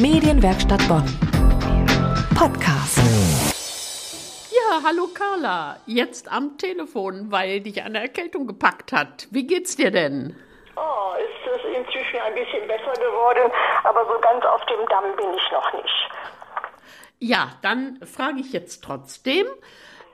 [0.00, 1.04] Medienwerkstatt Bonn.
[2.38, 2.98] Podcast.
[4.48, 5.78] Ja, hallo Carla.
[5.86, 9.26] Jetzt am Telefon, weil dich eine Erkältung gepackt hat.
[9.32, 10.36] Wie geht's dir denn?
[10.76, 13.50] Oh, ist es inzwischen ein bisschen besser geworden,
[13.82, 16.10] aber so ganz auf dem Damm bin ich noch nicht.
[17.18, 19.46] Ja, dann frage ich jetzt trotzdem.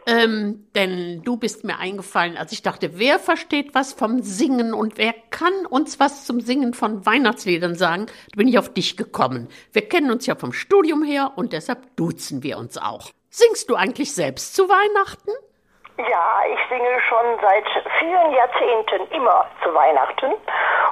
[0.06, 4.98] Ähm, denn du bist mir eingefallen, als ich dachte, wer versteht was vom Singen und
[4.98, 8.06] wer kann uns was zum Singen von Weihnachtsliedern sagen?
[8.32, 9.48] Da bin ich auf dich gekommen.
[9.72, 13.10] Wir kennen uns ja vom Studium her und deshalb duzen wir uns auch.
[13.30, 15.30] Singst du eigentlich selbst zu Weihnachten?
[15.96, 17.64] Ja, ich singe schon seit
[18.00, 20.32] vielen Jahrzehnten immer zu Weihnachten.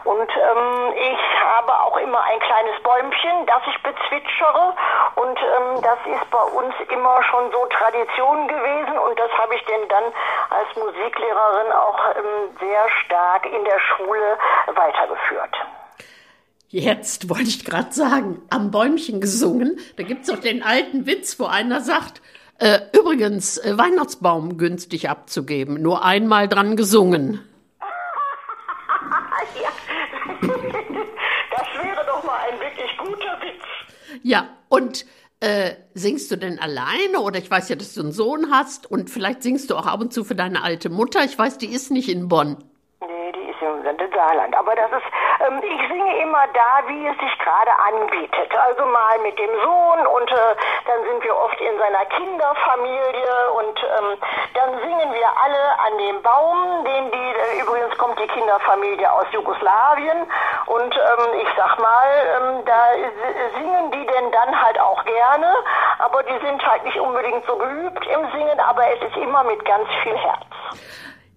[0.04, 4.74] Und ähm, ich habe auch immer ein kleines Bäumchen, das ich bezwitschere.
[5.16, 8.96] Und ähm, das ist bei uns immer schon so Tradition gewesen.
[8.98, 10.04] Und das habe ich denn dann
[10.50, 14.38] als Musiklehrerin auch ähm, sehr stark in der Schule
[14.72, 15.56] weitergeführt.
[16.68, 19.80] Jetzt wollte ich gerade sagen, am Bäumchen gesungen.
[19.96, 22.22] Da gibt's doch den alten Witz, wo einer sagt,
[22.62, 25.82] äh, übrigens, äh, Weihnachtsbaum günstig abzugeben.
[25.82, 27.40] Nur einmal dran gesungen.
[29.60, 29.70] ja.
[30.40, 33.64] Das wäre doch mal ein wirklich guter Witz.
[34.22, 35.04] Ja, und
[35.40, 37.18] äh, singst du denn alleine?
[37.20, 40.00] Oder ich weiß ja, dass du einen Sohn hast und vielleicht singst du auch ab
[40.00, 41.24] und zu für deine alte Mutter.
[41.24, 42.58] Ich weiß, die ist nicht in Bonn.
[43.00, 43.82] Nee, die ist im
[44.22, 44.56] Saarland.
[44.56, 45.08] Aber das ist,
[45.46, 48.50] ähm, ich singe immer da, wie es sich gerade anbietet.
[48.56, 50.56] Also mal mit dem Sohn und äh,
[50.86, 54.18] dann sind wir oft in seiner Kinderfamilie und ähm,
[54.54, 59.26] dann singen wir alle an dem Baum, den die, äh, übrigens kommt die Kinderfamilie aus
[59.32, 60.26] Jugoslawien
[60.66, 62.80] und ähm, ich sag mal, ähm, da
[63.58, 65.54] singen die denn dann halt auch gerne,
[65.98, 69.64] aber die sind halt nicht unbedingt so geübt im Singen, aber es ist immer mit
[69.64, 70.46] ganz viel Herz.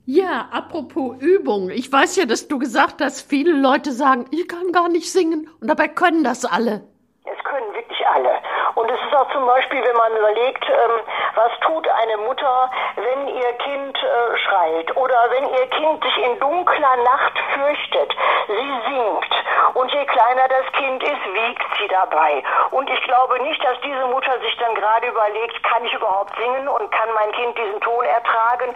[0.07, 1.71] Ja, apropos Übung.
[1.71, 5.49] Ich weiß ja, dass du gesagt hast, viele Leute sagen, ich kann gar nicht singen.
[5.59, 6.85] Und dabei können das alle.
[7.25, 8.37] Es können wirklich alle.
[8.75, 11.01] Und es ist auch zum Beispiel, wenn man überlegt, ähm,
[11.33, 16.39] was tut eine Mutter, wenn ihr Kind äh, schreit oder wenn ihr Kind sich in
[16.39, 18.13] dunkler Nacht fürchtet.
[18.47, 19.35] Sie singt.
[19.73, 22.43] Und je kleiner das Kind ist, wiegt sie dabei.
[22.71, 26.67] Und ich glaube nicht, dass diese Mutter sich dann gerade überlegt, kann ich überhaupt singen
[26.67, 28.75] und kann mein Kind diesen Ton ertragen?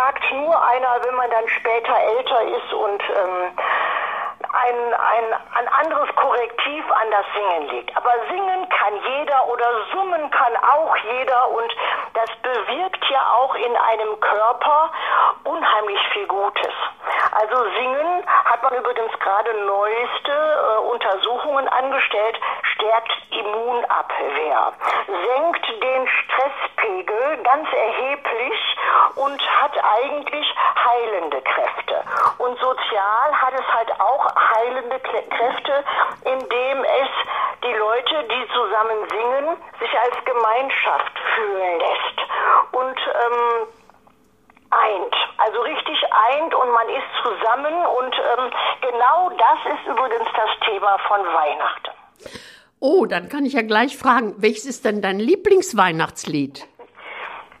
[0.00, 3.52] Fragt nur einer, wenn man dann später älter ist und ähm,
[4.50, 5.24] ein, ein,
[5.58, 7.94] ein anderes Korrektiv an das Singen liegt.
[7.94, 11.76] Aber singen kann jeder oder summen kann auch jeder und
[12.14, 14.90] das bewirkt ja auch in einem Körper
[15.44, 16.72] unheimlich viel Gutes.
[18.60, 22.38] Hat man übrigens gerade neueste äh, Untersuchungen angestellt,
[22.74, 24.72] stärkt Immunabwehr,
[25.06, 28.76] senkt den Stresspegel ganz erheblich
[29.16, 32.04] und hat eigentlich heilende Kräfte.
[32.36, 35.84] Und sozial hat es halt auch heilende Kräfte,
[36.26, 37.08] indem es
[37.64, 42.72] die Leute, die zusammen singen, sich als Gemeinschaft fühlen lässt.
[42.72, 43.68] Und ähm,
[44.70, 45.98] eint, also richtig
[46.30, 48.50] eint und man ist zusammen und ähm,
[48.82, 51.90] genau das ist übrigens das Thema von Weihnachten.
[52.80, 56.66] Oh, dann kann ich ja gleich fragen, welches ist denn dein Lieblingsweihnachtslied?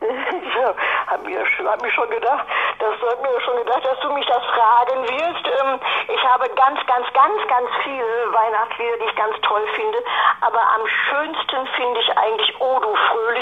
[0.00, 0.74] ja,
[1.08, 2.46] hab mir, hab mir schon gedacht,
[2.78, 5.44] das hat mir schon gedacht, dass du mich das fragen wirst.
[5.60, 9.98] Ähm, ich habe ganz, ganz, ganz, ganz viele Weihnachtslieder, die ich ganz toll finde.
[10.40, 12.89] Aber am schönsten finde ich eigentlich O du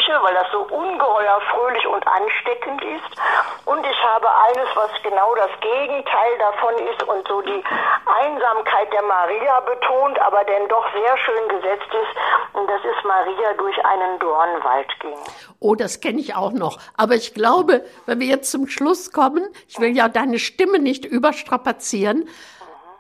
[0.09, 3.21] Fröhliche, weil das so ungeheuer fröhlich und ansteckend ist.
[3.65, 7.63] Und ich habe eines, was genau das Gegenteil davon ist und so die
[8.23, 12.59] Einsamkeit der Maria betont, aber denn doch sehr schön gesetzt ist.
[12.59, 15.19] Und das ist Maria durch einen Dornwald ging.
[15.61, 16.79] Oh, das kenne ich auch noch.
[16.97, 21.05] Aber ich glaube, wenn wir jetzt zum Schluss kommen, ich will ja deine Stimme nicht
[21.05, 22.29] überstrapazieren,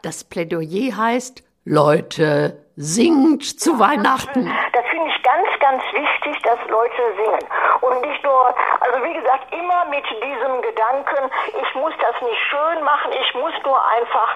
[0.03, 4.51] das Plädoyer heißt, Leute, singt zu Weihnachten.
[4.99, 7.47] Finde ich ganz, ganz wichtig, dass Leute singen.
[7.83, 12.83] Und nicht nur, also wie gesagt, immer mit diesem Gedanken, ich muss das nicht schön
[12.83, 14.35] machen, ich muss nur einfach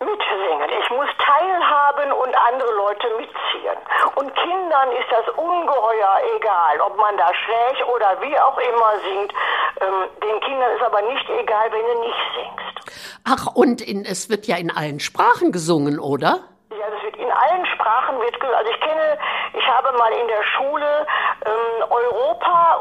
[0.00, 0.68] mitsingen.
[0.78, 3.80] Ich muss teilhaben und andere Leute mitziehen.
[4.16, 9.32] Und Kindern ist das ungeheuer egal, ob man da schräg oder wie auch immer singt.
[9.80, 12.92] Ähm, den Kindern ist aber nicht egal, wenn du nicht singst.
[13.24, 16.40] Ach, und in, es wird ja in allen Sprachen gesungen, oder?
[16.70, 17.73] Ja, das wird in allen Sprachen
[18.20, 19.18] wird, also ich kenne
[19.54, 21.06] Ich habe mal in der Schule
[21.46, 22.80] ähm, Europa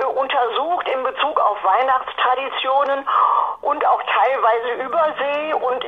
[0.00, 3.04] äh, untersucht in Bezug auf Weihnachtstraditionen
[3.62, 5.84] und auch teilweise Übersee und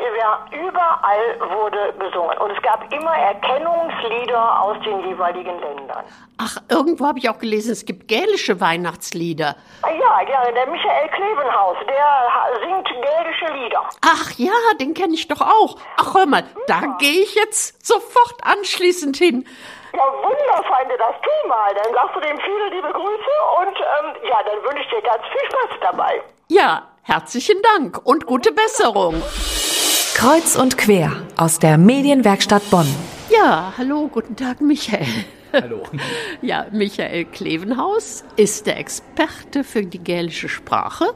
[0.52, 2.36] überall wurde gesungen.
[2.38, 6.04] Und es gab immer Erkennungslieder aus den jeweiligen Ländern.
[6.38, 9.56] Ach, irgendwo habe ich auch gelesen, es gibt gälische Weihnachtslieder.
[9.82, 13.82] Ah, Ja, ja, der Michael Klevenhaus, der singt gälische Lieder.
[14.04, 15.76] Ach ja, den kenne ich doch auch.
[15.98, 18.34] Ach, hör mal, da gehe ich jetzt sofort
[18.78, 19.44] anschließend hin.
[19.92, 21.74] Ja, wunderfeinde, das tu mal.
[21.74, 25.22] Dann sagst du dem viele liebe Grüße und ähm, ja, dann wünsche ich dir ganz
[25.22, 26.22] viel Spaß dabei.
[26.48, 29.22] Ja, herzlichen Dank und gute Besserung.
[30.14, 32.86] Kreuz und quer aus der Medienwerkstatt Bonn.
[33.30, 35.06] Ja, hallo, guten Tag, Michael.
[35.52, 35.82] Hallo.
[36.42, 41.06] Ja, Michael Klevenhaus ist der Experte für die gälische Sprache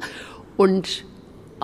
[0.56, 1.04] und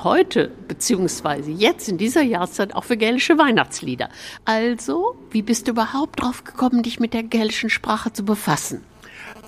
[0.05, 4.09] heute, beziehungsweise jetzt in dieser Jahreszeit auch für gälische Weihnachtslieder.
[4.45, 8.85] Also, wie bist du überhaupt drauf gekommen, dich mit der gälischen Sprache zu befassen?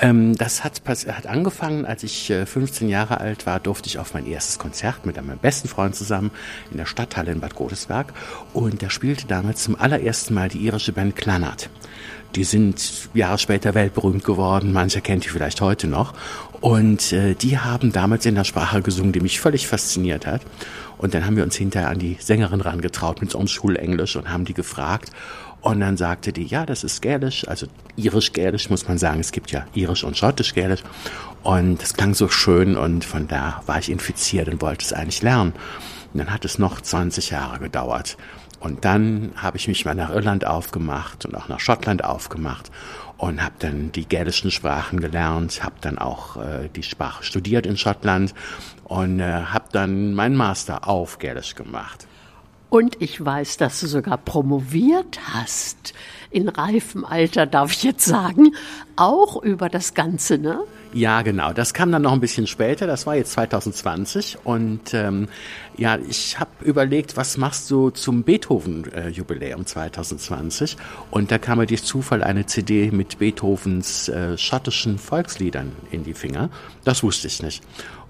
[0.01, 4.15] Ähm, das hat, hat angefangen, als ich äh, 15 Jahre alt war, durfte ich auf
[4.15, 6.31] mein erstes Konzert mit meinem besten Freund zusammen
[6.71, 8.15] in der Stadthalle in Bad Godesberg.
[8.55, 11.69] Und der spielte damals zum allerersten Mal die irische Band Clanat.
[12.35, 16.15] Die sind Jahre später weltberühmt geworden, mancher kennt die vielleicht heute noch.
[16.61, 20.43] Und äh, die haben damals in der Sprache gesungen, die mich völlig fasziniert hat.
[20.97, 24.45] Und dann haben wir uns hinterher an die Sängerin rangetraut mit unserem Schulenglisch und haben
[24.45, 25.11] die gefragt.
[25.63, 27.67] Und dann sagte die, ja, das ist Gälisch, also
[27.97, 29.21] irisch-gälisch muss man sagen.
[29.21, 30.83] Es gibt ja irisch und schottisch-gälisch.
[31.43, 35.23] Und das klang so schön und von da war ich infiziert und wollte es eigentlich
[35.23, 35.53] lernen.
[36.13, 38.17] Und dann hat es noch 20 Jahre gedauert.
[38.59, 42.71] Und dann habe ich mich mal nach Irland aufgemacht und auch nach Schottland aufgemacht
[43.17, 47.77] und habe dann die gälischen Sprachen gelernt, habe dann auch äh, die Sprache studiert in
[47.77, 48.35] Schottland
[48.85, 52.07] und äh, habe dann meinen Master auf Gälisch gemacht.
[52.71, 55.93] Und ich weiß, dass du sogar promoviert hast.
[56.31, 58.55] In reifem Alter, darf ich jetzt sagen.
[58.95, 60.61] Auch über das Ganze, ne?
[60.93, 61.53] Ja, genau.
[61.53, 62.87] Das kam dann noch ein bisschen später.
[62.87, 64.39] Das war jetzt 2020.
[64.45, 65.29] Und ähm,
[65.77, 70.77] ja, ich habe überlegt, was machst du zum Beethoven-Jubiläum 2020?
[71.11, 76.15] Und da kam mir durch Zufall eine CD mit Beethovens äh, schottischen Volksliedern in die
[76.15, 76.51] Finger.
[76.85, 77.65] Das wusste ich nicht.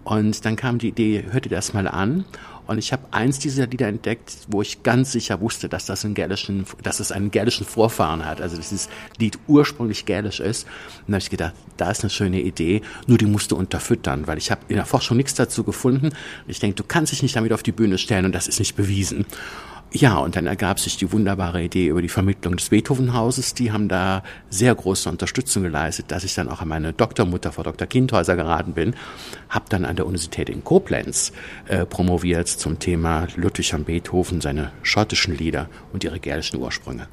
[0.05, 2.25] Und dann kam die Idee, hör dir das mal an.
[2.67, 6.15] Und ich habe eins dieser Lieder entdeckt, wo ich ganz sicher wusste, dass das einen
[6.15, 8.41] gälischen, dass es einen gälischen Vorfahren hat.
[8.41, 8.89] Also dieses
[9.19, 10.69] Lied ursprünglich gälisch ist.
[11.01, 14.29] Und da habe ich gedacht, da ist eine schöne Idee, nur die musst du unterfüttern,
[14.29, 16.07] weil ich habe in der Forschung nichts dazu gefunden.
[16.07, 16.15] Und
[16.47, 18.77] ich denke, du kannst dich nicht damit auf die Bühne stellen und das ist nicht
[18.77, 19.27] bewiesen.
[19.93, 23.55] Ja, und dann ergab sich die wunderbare Idee über die Vermittlung des Beethovenhauses.
[23.55, 27.65] Die haben da sehr große Unterstützung geleistet, dass ich dann auch an meine Doktormutter, Frau
[27.65, 27.89] Dr.
[27.89, 28.95] Kindhäuser, geraten bin.
[29.49, 31.33] Habe dann an der Universität in Koblenz
[31.67, 37.09] äh, promoviert zum Thema Ludwig van Beethoven, seine schottischen Lieder und ihre gälischen Ursprünge.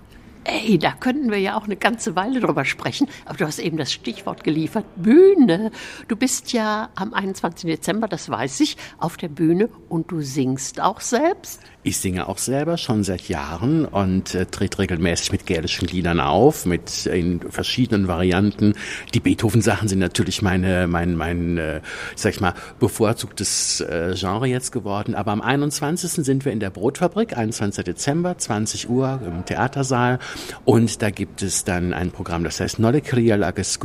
[0.49, 3.09] Ey, da könnten wir ja auch eine ganze Weile drüber sprechen.
[3.25, 4.85] Aber du hast eben das Stichwort geliefert.
[4.95, 5.71] Bühne.
[6.07, 7.69] Du bist ja am 21.
[7.69, 11.59] Dezember, das weiß ich, auf der Bühne und du singst auch selbst.
[11.83, 16.65] Ich singe auch selber schon seit Jahren und äh, trete regelmäßig mit gälischen Liedern auf,
[16.65, 18.73] mit in verschiedenen Varianten.
[19.13, 21.81] Die Beethoven-Sachen sind natürlich meine, mein, mein, äh,
[22.15, 25.15] sag ich mal, bevorzugtes äh, Genre jetzt geworden.
[25.15, 26.25] Aber am 21.
[26.25, 27.85] sind wir in der Brotfabrik, 21.
[27.85, 30.19] Dezember, 20 Uhr im Theatersaal.
[30.65, 33.79] Und da gibt es dann ein Programm, das heißt Nolle Kriel agus.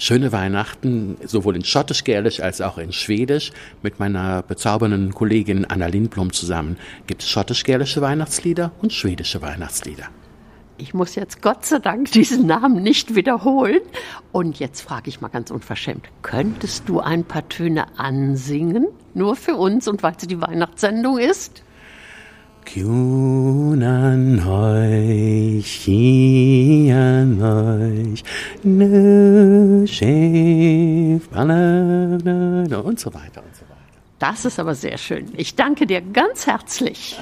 [0.00, 3.50] Schöne Weihnachten, sowohl in Schottisch-Gälisch als auch in Schwedisch.
[3.82, 6.76] Mit meiner bezaubernden Kollegin Anna Lindblom zusammen
[7.08, 10.04] gibt es schottisch-gälische Weihnachtslieder und schwedische Weihnachtslieder.
[10.76, 13.80] Ich muss jetzt Gott sei Dank diesen Namen nicht wiederholen.
[14.30, 18.86] Und jetzt frage ich mal ganz unverschämt, könntest du ein paar Töne ansingen?
[19.14, 21.64] Nur für uns und weil es die Weihnachtssendung ist?
[22.74, 25.88] Kunan euch,
[26.92, 28.22] an euch,
[28.62, 33.78] ne Schäf, und so weiter und so weiter.
[34.18, 35.32] Das ist aber sehr schön.
[35.36, 37.18] Ich danke dir ganz herzlich.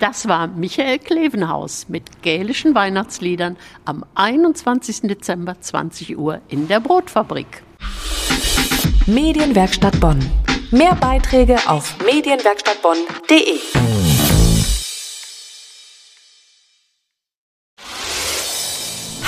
[0.00, 5.02] Das war Michael Klevenhaus mit gälischen Weihnachtsliedern am 21.
[5.02, 7.62] Dezember 20 Uhr in der Brotfabrik.
[9.06, 10.18] Medienwerkstatt Bonn.
[10.72, 13.89] Mehr Beiträge auf medienwerkstattbonn.de.